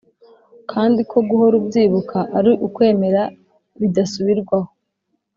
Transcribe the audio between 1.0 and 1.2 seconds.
ko